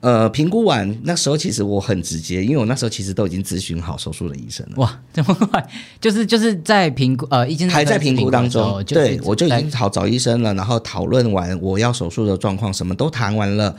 [0.00, 5.68] 呃，评估完那时候其实我很直接，因为我那时候其实都已经咨询好手术的医生了，哇， 这么快，
[6.00, 8.84] 就是就是在评估呃，已经还在评估当中。
[8.84, 13.74] 就是对，我就已经好找医生了，然后讨论完我要手术的状况，什么都谈完了。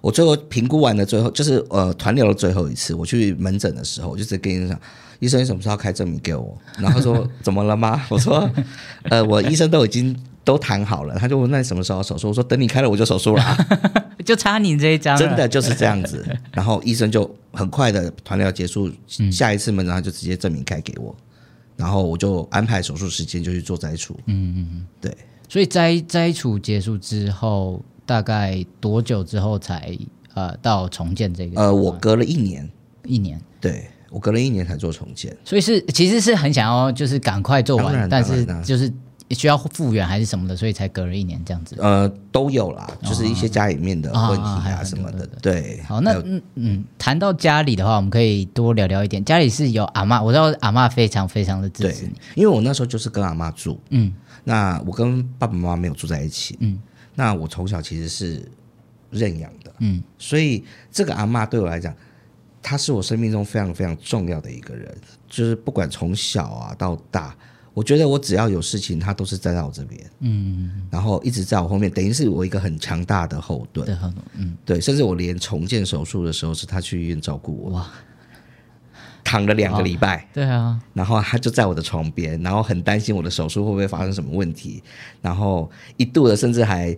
[0.00, 4.80] 我最后评估完的最后就是呃团聊的最后一次，我去门诊的时候，我就直接跟医生讲，
[5.20, 6.56] 医生你什么时候开证明给我？
[6.78, 8.04] 然后说 怎么了吗？
[8.08, 8.48] 我说
[9.04, 12.28] 呃我医生都已经都谈好了，他就问那你什么时候手术？
[12.28, 13.56] 我说等你开了我就手术了啊、
[14.22, 16.24] 就差你这一张，真的就是这样子。
[16.52, 21.14] 然后医生就很快的团疗结束，嗯下一次门诊他就直接证明开给我，
[21.76, 24.14] 然后我就安排手术时间就去做摘除。
[24.26, 25.16] 嗯嗯嗯，对。
[25.48, 29.96] 所以摘摘除结束之后，大概多久之后才
[30.32, 31.60] 呃到重建这个？
[31.60, 32.66] 呃，我隔了一年，
[33.04, 33.38] 一年。
[33.60, 35.36] 对我隔了一年才做重建。
[35.44, 38.90] 所以是其实是很想要就是赶快做完，但是就是
[39.32, 41.76] 需要复原还是什么的，所以才隔了一年这样子。
[41.78, 45.26] 呃，都有啦，就是一些家里面的问题啊什么的。
[45.40, 49.24] 对，好，那嗯嗯，谈到家里的话，我们可以多聊聊一点。
[49.24, 54.14] 家里是有阿嬷，我知道阿嬷非常非常的支对持你。，因为我那时候就是跟阿妈住，嗯
[54.44, 56.80] 那我跟爸爸妈妈没有住在一起，嗯，
[57.14, 58.44] 那我从小其实是
[59.10, 61.94] 认养的，嗯，所以这个阿嬷对我来讲，
[62.60, 64.92] 她是我生命中非常非常重要的一个人，
[65.28, 67.36] 就是不管从小啊到大，
[67.74, 73.96] 我觉得我只要有事情，他都是站在我这边，嗯，然后一直在我后面，等于是我一个很强大的后盾，对，
[74.34, 74.56] 嗯。
[74.64, 77.90] 对，甚至我连重建手术的时候，是他去医院照顾我，哇，
[79.24, 80.28] 躺了两个礼拜。
[80.34, 84.82] 对啊，然后他就在我的床边，然后很担心我的手术会不会发生什么问题，
[85.22, 86.96] 然后一度的甚至还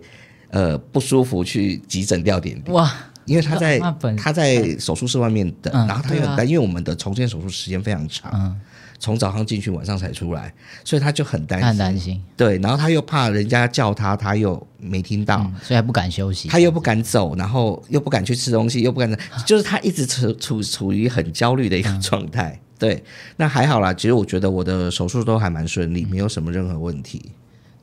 [0.49, 2.91] 呃不舒服去急诊吊点滴，哇，
[3.25, 3.79] 因为他在
[4.17, 8.55] 他在手术室外面等，嗯然后他又很担，因为我们的重建手术时间非常长，嗯，
[8.99, 15.37] 从早上进去晚上才出来，所以他就很担心，担心，对，然后他又怕人家叫他，他又没听到。
[15.37, 16.47] 嗯，所以还不敢休息。
[16.47, 22.59] 他又不敢走，然后又不敢去吃东西，又不敢，就是他一直处处处于很焦虑的一个状态。
[22.77, 23.01] 对，
[23.37, 27.31] 那还好啦，其实我觉得我的手术都还蛮顺利，没有什么任何问题。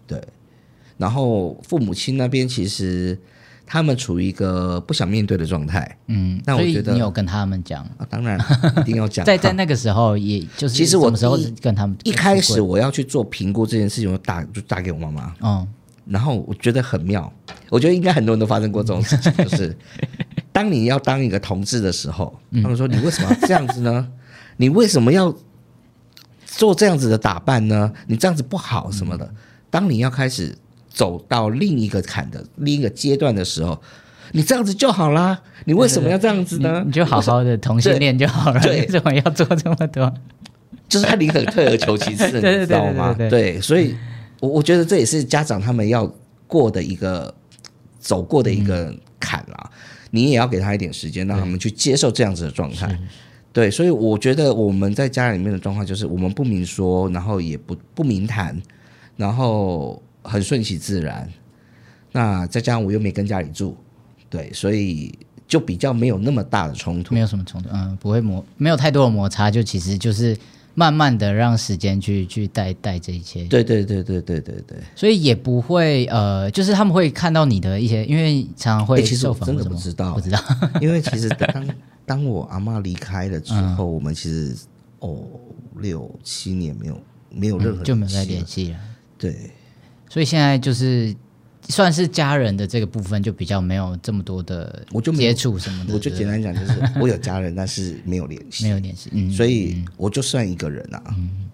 [0.06, 0.22] 对，
[0.98, 3.18] 然后父母亲那边其实
[3.72, 8.38] 他们处于一个不想面对的状态嗯，那我觉得你有跟他们讲，啊，当然
[8.76, 9.24] 一定要讲。
[9.24, 15.66] 在在那个时候，也就是其实我时候一跟他们一开始我要去做评估这件事情，我打就打给我妈妈，嗯
[16.04, 17.32] 然后我觉得很妙，
[17.70, 19.74] 我觉得应该很多人都发生过这种事情，就是
[20.52, 24.06] 当你要当一个同志的时候，他们说你为什么要这样子呢？
[24.58, 25.34] 你为什么要
[26.44, 27.90] 做这样子的打扮呢？
[28.06, 29.32] 你这样子不好什么的。
[29.70, 30.54] 当你要开始
[30.92, 33.80] 走到另一个坎的另一个阶段的时候，
[34.32, 35.40] 你这样子就好啦。
[35.64, 36.82] 你为什么要这样子你呢？
[36.84, 40.12] 你就好好的同性恋就好了，对 为什么要做这么多？
[40.88, 43.14] 就是他宁可退而求其次， 你知道吗？
[43.16, 43.94] 对对对，所以
[44.40, 46.12] 我我觉得这也是家长他们要
[46.46, 47.32] 过的一个
[47.98, 49.70] 走过的一个坎啦。
[50.10, 52.98] 你也要给他一点时间，让他们去接受这样子的状态。
[53.50, 58.60] 对，所以我觉得我们在家里面的状况就是，我们不明说，然后也不不明谈，
[59.16, 61.28] 然后很顺其自然。
[62.12, 63.76] 那再加上我又没跟家里住，
[64.28, 67.20] 对，所以就比较没有那么大的冲突没。
[67.20, 70.36] 有什么冲突，嗯，不会磨，没有太多的摩擦，就其实就是
[70.74, 74.78] 慢慢的让时间去去带带这一切，对对对对对对对。
[74.94, 80.38] 所以也不会呃，就是他们会看到你的一些，因为常常会欸其实我真的不知道不知道，
[80.82, 81.68] 因为其实当
[82.04, 84.54] 当我阿妈离开了之后，我们其实
[84.98, 85.24] 哦
[85.76, 88.78] 六七年没有没有任何嗯就没有再联系了。
[89.16, 89.50] 对，
[90.12, 91.16] 所以现在就是
[91.70, 101.02] 算是家人的这个部分，就比较没有这么多的我就接触什么的，我就简单讲，就是 我有家人，但是没有联系，没有联系，嗯，所以我就算一个人啊。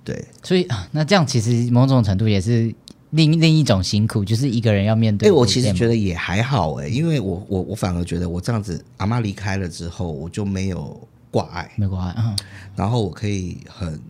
[0.02, 2.74] 对，所以啊，那这样其实某种程度也是
[3.10, 5.32] 另另一种辛苦，就是一个人要面对哎、对。
[5.32, 12.36] 我其实觉得得也还好哎、因为我我我反而觉得我这样子，阿妈离开了之后，我就没有挂碍，没挂碍，嗯，
[12.74, 14.00] 然后我可以很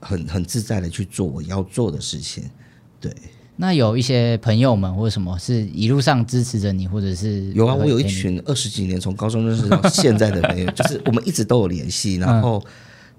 [0.00, 2.44] 很很自在的去做我要做的事情。
[3.00, 3.10] 对，
[3.56, 12.62] 那有一些朋友们或者什么是一路上支持着你，或者是有啊，我有一群二十几年从高中认识到现在的朋友， 就是我们一直都有联系，然后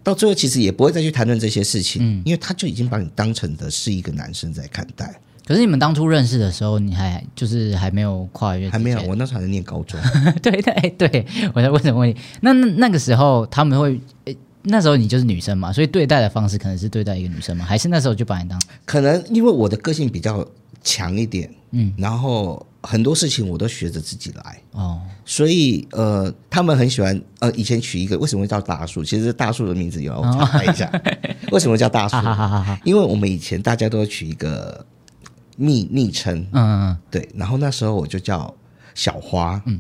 [0.04, 10.00] 到最后其实也不会再去谈论这些事情，因为他就已经把你当成的是一个男生在看待，可是你们当初认识的时候，你还就是还没有跨越，还没有，我那时候还在念高中，
[10.44, 12.20] 对对哎对，我在问什么问题？
[12.42, 20.46] 那那那个时候他们会，诶那时候你就是女生嘛，所以对待的方式可能是对待一个女生嘛，还是那时候就把你当可能因为我的个性比较
[20.84, 24.62] 强一点，嗯，然后很多事情我都学着自己来。
[24.72, 29.04] 哦，所以呃，他们很喜欢呃，以前取一个为什么会叫大树？
[29.04, 30.90] 其实大树的名字有要我查一下，
[31.52, 32.16] 为什么叫大树？
[32.84, 34.86] 因为我们以前大家都会取一个
[35.58, 36.98] 昵昵称，嗯嗯。
[37.10, 38.54] 对，然后那时候我就叫
[38.94, 39.80] 小花，嗯，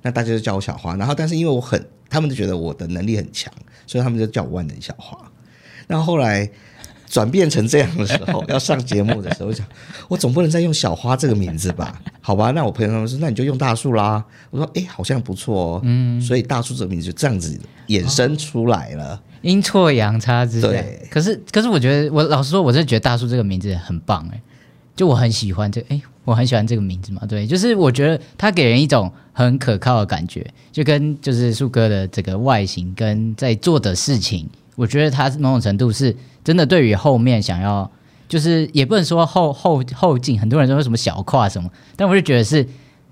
[0.00, 3.50] 那大家就叫我小花，然后但是因为我很，他们就觉得我的能力很强，
[3.86, 5.18] 所以他们就叫我万能小花。
[5.86, 6.48] 然后后来
[7.06, 9.66] 转变成这样的时候，要上节目的时候，我想
[10.08, 12.00] 我总不能再用小花这个名字吧？
[12.20, 14.22] 好吧，那我朋友他们说，那你就用大树啦。
[14.50, 19.20] 我说，哎，好像不错哦，嗯，所以大树这个名字就这样子衍生出来了。
[19.40, 24.40] 阴错阳差之下对，可是可是我觉得我老实说，我真的觉得大叔这个名字很棒哎，
[24.94, 36.14] 就我很喜欢这哎，我很喜欢这个名字嘛，对，就是我觉得他给人一种很可靠的感觉，就跟就是树哥的这个外形跟在做的事情，我觉得他某种程度是
[36.44, 37.90] 真的对于后面想要。
[38.28, 42.66] 就是也不能说后后后进，很多人说什么小跨什么，但我就觉得是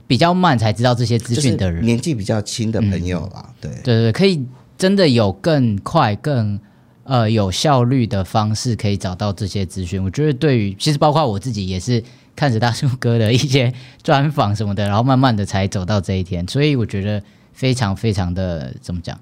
[0.07, 4.43] 比较慢才知道这些资讯的人，年纪比较轻的朋友啦，对，对对对，可以
[4.79, 6.59] 真的有更快、更
[7.05, 10.03] 呃有效率的方式可以找到这些资讯。
[10.03, 12.03] 我觉得对于其实包括我自己也是
[12.37, 19.19] 看着大树哥的一些专访什么的，然后慢慢的才走到这一天，所以我觉得非常非常的怎么讲，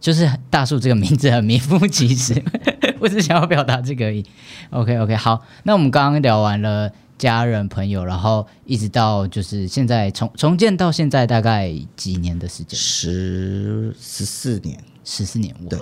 [0.00, 2.42] 就是大树这个名字很名副其实。
[3.00, 4.24] 我只想要表达这个而已。
[4.70, 12.78] OK OK，好，那我们刚刚聊完了家人朋友，然后一直到就是现在重重建到现在大概几年的时间？
[12.78, 15.80] 十十四年，十四年，哇对，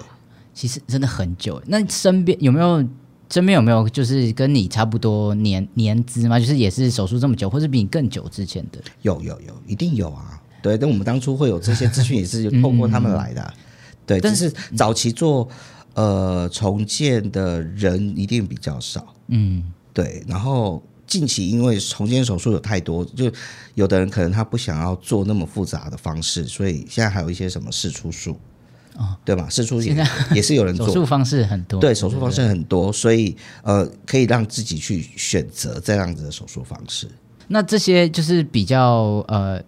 [0.54, 1.62] 其实真的很久。
[1.66, 2.82] 那身边有没有
[3.30, 6.38] 身边有没有就是跟你差不多年年资吗？
[6.38, 8.80] 就是也是手术这么久，或是比你更久之前的？
[9.02, 10.42] 有有有，一定有啊。
[10.62, 13.54] 对，但我们当初会有这些资讯，也是透过他们来的啊。
[14.04, 15.48] 对，但是早期做
[15.94, 19.14] 呃重建的人一定比较少。
[19.28, 23.32] 嗯，对，然后近期因为重建手术有太多，就
[23.74, 28.36] 有的人可能他不想要做那么复杂的方式，所以现在还有一些什么试出术，
[28.96, 29.48] 哦，对吧？
[29.48, 29.96] 试出也
[30.34, 30.86] 也是有人做。
[30.86, 37.08] 手术方式很多，对，手术方式很多，所以呃，可以让自己去选择这样子的手术方式。
[37.48, 39.60] 那这些就是比较呃，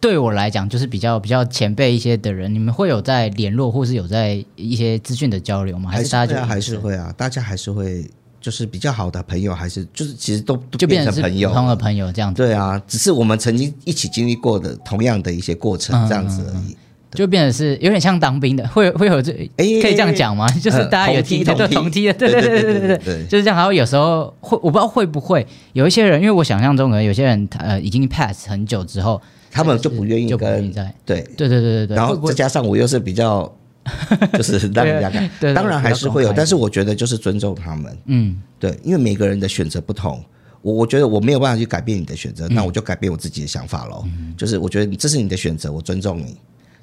[0.00, 5.90] 对我来讲就是比较比较前辈一些的人，你们会有在联络，或是有在一些资讯的交流吗？
[5.90, 8.08] 还是大家还是会啊，大家还是会，
[8.40, 16.76] 就是比较好的朋友，还是就是其实都都就变成朋友普通的朋友这样子，对啊，只是我们曾经一起经历过的同样的一些过程，嗯这样子而已。
[17.16, 20.46] 就变成是有点像当兵的，会会有这哎可以这样讲吗？
[20.62, 23.56] 就是大家有同梯梯的，对同梯同梯的，对对对对对对就是这样。
[23.56, 33.50] 然后有时候会，我不知道会不会有一些人，因为我想象中可能有些人呃已经 pass 很久之后，他们就不愿意就不愿意跟再对，对对对对对，然后再加上我又是比较，
[34.34, 40.22] 就是让人家看对对，当然还是会有，但是我觉得就是尊重他们，嗯对，因为每个人的选择不同。
[40.62, 44.04] 我我觉得我没有办法去改变你的选择，那我就改变我自己的想法喽。
[44.36, 46.36] 就是我觉得这是你的选择，我尊重你。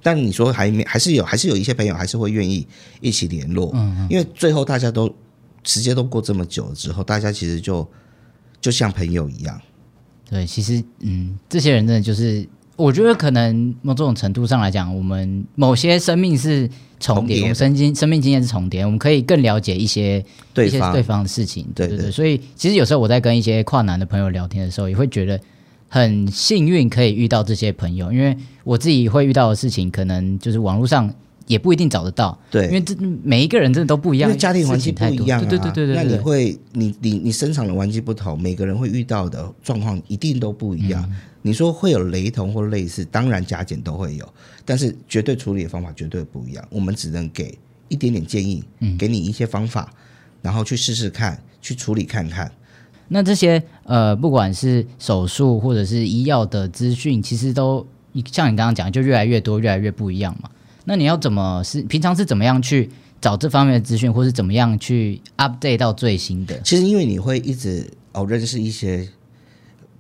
[0.04, 2.68] 但你说还没还是有还是有一些朋友还是会愿意
[3.02, 3.74] 一起联络，
[4.10, 5.12] 因为最后大家都
[5.64, 7.90] 时间都过这么久了之后，大家其实就
[8.62, 9.60] 就像朋友一样。
[10.30, 20.24] 对，其实嗯，这些人真的就是，我觉得可能某种程度上来讲，我们某些生命是重叠，生经生命经验是重叠，我们可以更了解一些
[20.54, 21.68] 对方一些对方的事情。
[21.76, 25.40] 对对所以其实有时候我在跟一些跨男的朋友聊天的时候，也会觉得
[25.94, 31.14] 很幸运可以遇到这些朋友，因为我自己会遇到的事情，可能就是网络上
[31.46, 41.06] 也不一定找得到，对因为这每一个人真的都不一样，因为家庭环境不一样啊，对对对对对，那你会，你你你生长的环境不同，每个人会遇到的状况一定都不一样。
[41.08, 41.16] 嗯
[41.46, 44.26] 你说会有雷同或类似，当然加减都会有，
[44.64, 46.66] 但是绝对处理的方法绝对不一样。
[46.72, 47.56] 我们只能给
[47.90, 49.94] 一点点建议，嗯给你一些方法，
[50.42, 52.50] 然后去试试看，去处理看看。
[53.14, 57.86] 那这些呃，不管是手术或者是医药的资讯，其实都
[58.26, 60.50] 像你刚刚讲，就越来越多，越来越不一样嘛。
[60.86, 62.90] 那你要怎么是平常是怎么样去
[63.22, 66.60] 找这方面的资讯，或是怎么样去 update 到最新的？
[66.62, 69.08] 其实因为你会一直哦认识一些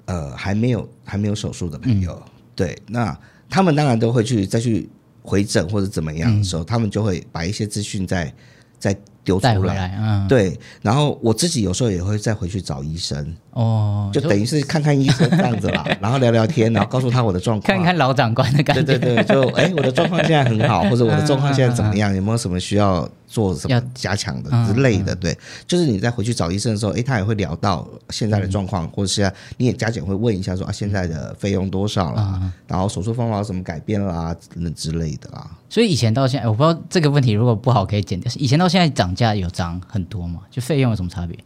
[0.06, 3.16] 呃还没有还没有手术的朋友，嗯对，那
[3.48, 4.90] 他们当然都会去再去
[5.22, 8.34] 回诊或者怎么样的时候，他们就会把一些资讯再
[8.80, 9.74] 再丢出来。
[9.76, 22.14] 来，嗯，对，然后我自己有时候也会再回去找医生，哦，就等于是看看医生这样子啦， 然后聊聊天，然后告诉他我的状况，看看老长官的感觉，对对对，就哎，我的状况现在很好， 或者我的状况现在怎么样？
[22.16, 25.16] 有没有什么需要做什要么加强的之类的？
[25.16, 35.50] 对，就是你再回去找医生的时候，哎，他也会聊到现在的状况，或者是你也加减会问一下说啊，现在的费用多少啦，然后手术方法有什么改变啦，等等之类的啦。
[35.70, 38.32] 所以以前到现在，我不知道这个问题如果不好可以剪掉。
[38.36, 40.42] 以前到现在涨价有涨很多吗？
[40.50, 41.38] 就费用有什么差别？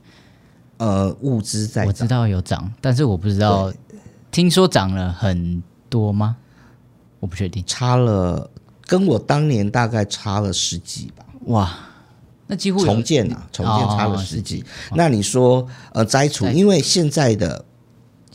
[0.78, 3.74] 呃，物资在我知道有涨，但是我不知道，
[4.32, 6.38] 听说涨了很多吗？
[7.20, 7.64] 我不确定。
[7.66, 8.50] 差了，
[8.86, 11.26] 跟我当年大概差了十几吧。
[11.46, 11.74] 哇，
[12.46, 14.64] 那几乎重建啊，重建差了哦十几。
[14.96, 17.66] 那你说呃摘除，因为现在的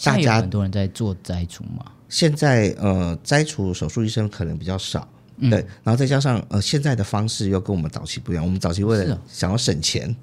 [0.03, 1.85] 大家很多人在做摘除嘛。
[2.09, 5.07] 现在呃摘除手术医生可能比较少。
[5.43, 8.45] 嗯对，然后再加上呃，现在的方式又跟我们早期不一样。
[8.45, 10.15] 我们早期为了想要省钱，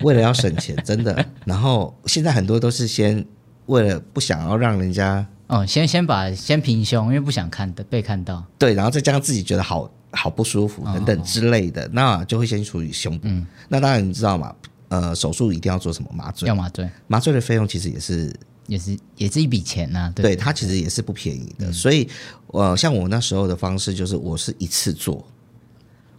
[0.00, 1.24] 为了要省钱，真的。
[1.44, 3.24] 然后现在很多都是先
[3.66, 8.44] 为了不想要让人家哦，先先把先平胸，因为不想看的被看到。
[8.58, 13.28] 对，然后再加上自己觉得好好不舒服等等之类的，那就会先处理胸部。
[13.68, 14.54] 那当然你知道嘛，
[14.88, 18.32] 呃，手术一定要做什么麻醉要，麻醉麻醉的费用其实也是
[18.66, 21.72] 也是也是一笔钱呐、对对它其实也是不便宜的。
[21.72, 22.08] 所以
[22.48, 25.24] 呃，像我那时候的方式就是我是一次做，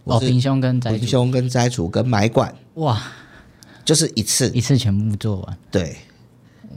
[0.04, 3.02] 我哦，是平胸跟平胸跟摘除跟埋管，哇，
[3.84, 4.50] 就是一次。
[4.50, 5.96] 一次全部做完，对，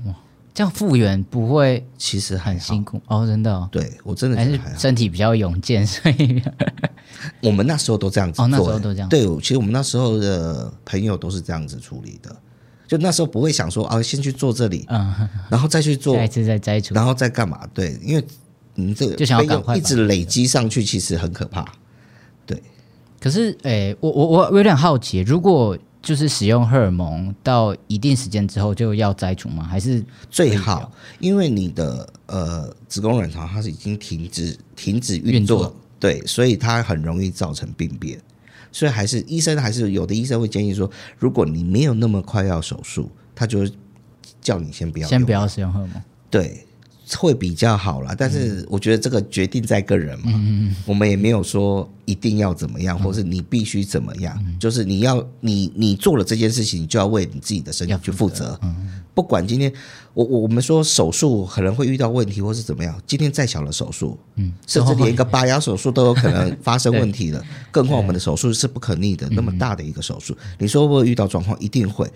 [0.05, 0.15] 哇
[0.53, 2.83] 这样复原不会其实很辛。
[2.83, 3.69] 苦哦，真的哦。
[3.71, 4.59] 对我真的还是。
[4.75, 6.41] 身体比较勇健，所以
[7.41, 12.35] 我们那时候都这样子做、哦那时候欸都这样对，其实我们那时候的朋友都是这样子处理的。
[12.87, 16.95] 就那时候不会想说啊，先去做这里，嗯，然后再去做下一次再摘除。
[16.95, 17.67] 然后再干嘛？
[17.73, 18.23] 对，因为
[18.75, 21.65] 你这个就想要赶快一直累积上去，其实很可怕。
[22.45, 22.63] 对
[23.19, 29.63] 可是，诶、我我我我有点好奇，如果就是使用荷尔蒙到一定时间之后就要摘除吗？
[29.63, 38.17] 还是最好，因为你的呃子宫卵巢它是已经停止停止运作，运作对，所以它很容易造成病变。
[38.77, 43.71] 所以还是医生还是有的医生会建议说，如果你没有那么快要手术，他就会
[44.39, 45.99] 叫你先不要先不要使用荷尔蒙？
[46.29, 46.63] 对，
[47.17, 48.13] 会比较好啦。
[48.15, 50.31] 但是我觉得这个决定在个人嘛，
[50.85, 58.59] 我们也没有说一定要怎么样，或是你必须怎么样，就是你要你你做了这件事情，你就要为你自己的身体去负责。
[59.17, 59.73] 不管今天
[60.13, 71.59] 我我我们说手术可能会遇到问题，或是怎么样，今天再小的手术，嗯，甚至连一个拔牙手术都有可能发生问题了， 更何况我们的手术是不可逆的，那么大的一个手术，你说会不会遇到状况？
[71.59, 72.07] 一定会。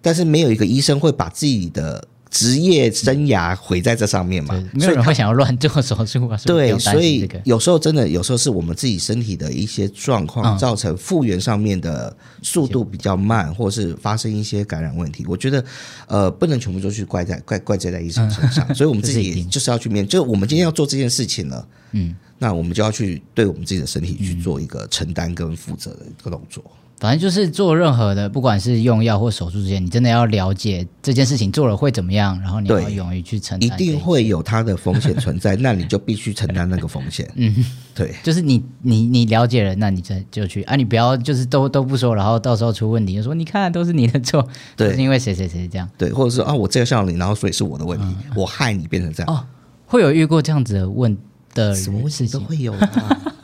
[0.00, 6.38] 但是没有一个医生会把自己的职业生涯毁在这上面嘛，，没有人会想要乱做手术啊。
[6.46, 15.24] 对，所以有时候真的，有时候是我们自己身体的一些状况，嗯造成复原上面的速度比较慢，或是发生一些感染问题。
[15.26, 15.64] 我觉得，
[16.06, 26.62] 呃，不能全部都去怪在怪怪罪在医生身上，所以我们自己就是要去面，就是我们今天要做这件事情了，嗯，那我们就要去对我们自己的身体去做一个承担跟负责的一个动作。
[27.00, 33.72] 反正就是做任何的，不管是用药或手术之前，你真的要了解这件事情做了会怎么样，然后你要勇于去承担一。
[33.82, 37.26] 定会有它的风险存在，那你就必须承担那个风险。
[37.36, 38.14] 嗯，对。
[38.22, 44.46] 就是你你你了解了，那你再就去啊，你不要就是都都不说，然后到时候出问题就说你看都是你的错，
[44.76, 45.88] 对是因为谁谁谁这样。
[45.96, 48.04] 对，或者是啊，我这样像你，然后所以是我的问题，
[48.36, 49.40] 我害你变成这样，哦，
[49.86, 51.16] 会有遇过这样子的问
[51.54, 53.34] 的什么问题都会有啊，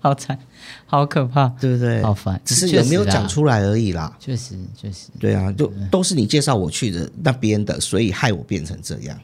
[0.00, 0.38] 好惨，
[0.86, 2.02] 好可怕，对不对？
[2.02, 2.40] 好烦。
[2.44, 3.26] 只是有没有讲？
[3.28, 4.16] 出来而已啦。
[4.20, 9.18] 确实确实，对啊，就都是你介绍我去的那边的，所以害我变成这样。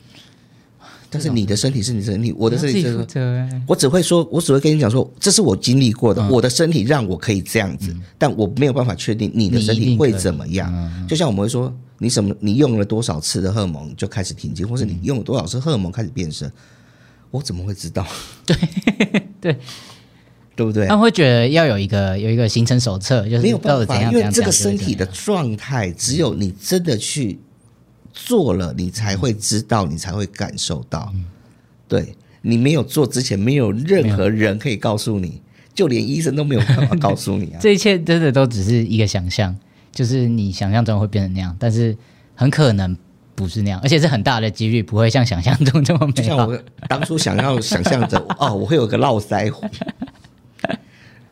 [1.11, 2.97] 但是你的身体是你的身体，我的身体是。
[3.69, 11.07] 我只会说，我只会跟你讲说，这是我经历过的，我的身体让我可以这样子，但我没有办法确定你的身体会怎么样。
[11.09, 16.51] 就像我们会说，你什么，你用了多少次的荷尔蒙就开始停经，或是你用了多少次荷尔蒙开始变深，
[17.31, 18.05] 我怎么会知道？
[19.41, 19.57] 对
[20.63, 20.95] 不对他？
[20.95, 27.41] 们会觉得要有一个有一个行程手册，就是没有到底怎办法，因为这个身体的状态，只有你真的去
[28.13, 31.11] 做了，你才会知道，你才会感受到。
[31.15, 31.25] 嗯
[31.87, 35.41] 对你没有做之前，没有任何人可以告诉你，
[35.75, 37.59] 就连医生都没有办法告诉你啊。
[37.63, 39.55] 这一切真的都只是一个想象，
[39.93, 41.97] 就是你想象中会变成那样，但是
[42.35, 42.97] 很可能
[43.35, 46.13] 不是那样，而且是很大的几率不会像想象中这么美好。
[46.13, 49.67] 就像我当初想要想象着， 哦，我会有个络腮胡，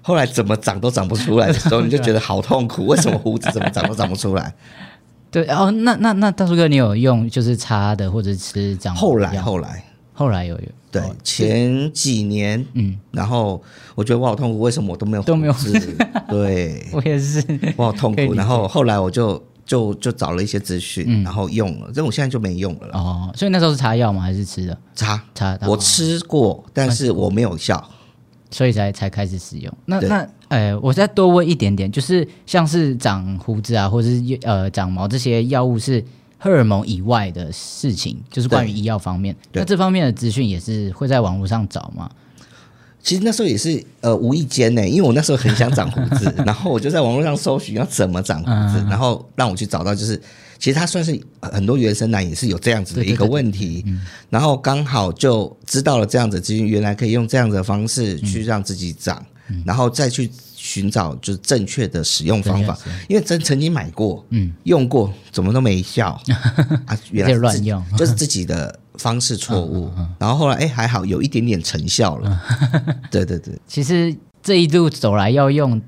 [0.02, 2.86] 后来怎么长都长不出来的时候，你就觉得好痛苦。
[2.86, 4.52] 为什么胡子怎么长都长不出来？
[5.30, 13.62] 对，哦，那那那大叔哥，你有用就是擦的或者吃长后来药后来，后来有有对哦前几年，嗯，然后
[13.94, 15.54] 我觉得我好痛苦，为什么我都没有都没有？
[16.28, 17.42] 对， 我也是，
[17.76, 18.34] 我好痛苦。
[18.34, 22.88] 然后后来我就就就找了一些资讯，嗯然后用了，但我现在就没用了。
[22.92, 24.20] 哦，所以那时候是擦药吗？
[24.20, 24.76] 还是吃的？
[24.94, 27.82] 擦，擦的，我哦吃过，但是我没有效。
[28.52, 29.72] 所以才才开始使用。
[29.86, 36.04] 那那呃，我再多问一点点，就是像是长胡子啊，或者是呃长毛这些药物是
[36.38, 39.34] 荷尔蒙以外的事情，就是关于对医药方面。
[39.52, 42.10] 那这方面的资讯也是会在网络上找吗？
[43.02, 50.20] 其实那时候也是呃无意间呢，因为我那时候很想长胡子， 然后我就在网络上搜寻要怎么长胡子，嗯然后让我去找到，就是
[50.62, 53.84] 其实它算是呃很多原生男也是有这样子的一个问题，
[54.30, 59.20] 然后刚好就知道了这样子的资讯，原来可以用这样的方式去让自己长，
[59.66, 62.78] 然后再去寻找就是正确的使用方法。
[63.08, 66.10] 因为真曾经买过，嗯，用过怎么都没效。
[66.86, 67.84] 啊，原来乱用。
[67.98, 72.40] 就是自己的方式错误，然后后来哎还好有一点点成效了，
[73.10, 73.52] 对对对。
[73.66, 75.82] 其实这一路走来要用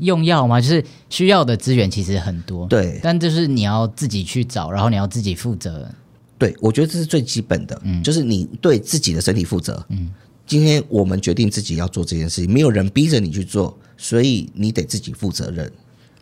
[0.00, 0.60] 用药吗？
[0.60, 5.88] 就是需要的资源其实很多，，对但就是你要自己去找，然后你要自己负责。
[6.38, 9.84] 对，我觉得这是最基本的，嗯就是你对自己的身体负责。
[9.88, 10.10] 嗯，
[10.46, 15.70] 今天我们决定自己要做这件事情，没有人逼着你去做，所以你得自己负责任。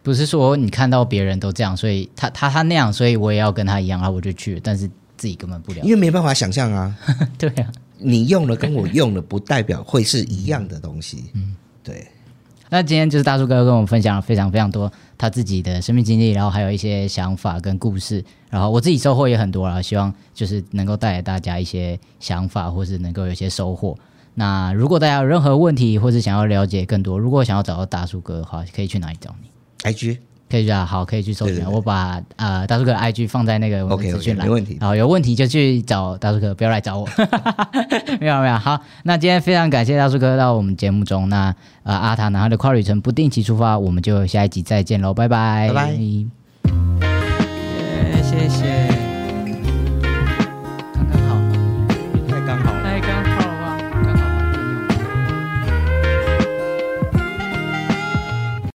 [0.02, 5.90] 不是说你看到别人都这样，所以他他他那样，所以我也要跟他一样，啊我就去了，但是自己根本不了因。
[5.90, 6.96] 为没办法想象啊，
[7.36, 11.24] 对啊，你用了跟我用了，不代表会是一样的东西。
[11.34, 12.06] 嗯，对，
[12.70, 23.96] 那今天就是大叔哥跟我们分享了非常非常多他自己的生命经历，然后还有一些想法跟故事，然后我自己收获也很多啦，希望就是能够带给大家一些想法，或是能够有一些收获。
[24.34, 29.48] 那如果大家有任何问题，或是想要了解更多，如果想要找到大叔哥的话，可以去哪里找你
[29.90, 30.18] ？IG
[30.48, 31.56] 可以去啊，好，可以去搜寻。
[31.56, 37.08] 对对对我把呃大叔哥的 IG 放在那个我们资讯栏没问题好，有问题就去找大叔哥，不要来找我。
[38.20, 41.28] 没有没有，好，那今天非常感谢大叔哥到我们节目中。
[41.28, 45.96] 那呃阿塔男孩的跨旅程不定期出发，我们就下一集再见喽，拜拜，拜拜
[48.22, 48.95] 谢谢。